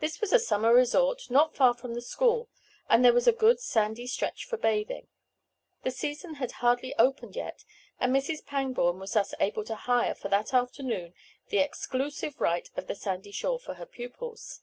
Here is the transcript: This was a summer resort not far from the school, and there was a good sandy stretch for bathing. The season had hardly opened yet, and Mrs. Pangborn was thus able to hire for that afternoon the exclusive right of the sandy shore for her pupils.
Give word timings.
This 0.00 0.20
was 0.20 0.30
a 0.34 0.38
summer 0.38 0.74
resort 0.74 1.30
not 1.30 1.56
far 1.56 1.72
from 1.72 1.94
the 1.94 2.02
school, 2.02 2.50
and 2.86 3.02
there 3.02 3.14
was 3.14 3.26
a 3.26 3.32
good 3.32 3.60
sandy 3.60 4.06
stretch 4.06 4.44
for 4.44 4.58
bathing. 4.58 5.08
The 5.84 5.90
season 5.90 6.34
had 6.34 6.50
hardly 6.60 6.94
opened 6.98 7.34
yet, 7.34 7.64
and 7.98 8.14
Mrs. 8.14 8.44
Pangborn 8.44 8.98
was 9.00 9.14
thus 9.14 9.32
able 9.40 9.64
to 9.64 9.74
hire 9.74 10.14
for 10.14 10.28
that 10.28 10.52
afternoon 10.52 11.14
the 11.48 11.60
exclusive 11.60 12.38
right 12.42 12.68
of 12.76 12.88
the 12.88 12.94
sandy 12.94 13.32
shore 13.32 13.58
for 13.58 13.72
her 13.76 13.86
pupils. 13.86 14.60